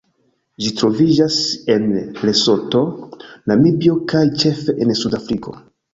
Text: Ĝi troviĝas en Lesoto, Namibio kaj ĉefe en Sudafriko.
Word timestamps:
Ĝi 0.63 0.71
troviĝas 0.79 1.35
en 1.73 1.85
Lesoto, 2.29 2.81
Namibio 3.53 3.99
kaj 4.13 4.23
ĉefe 4.45 4.77
en 4.87 4.95
Sudafriko. 5.03 5.55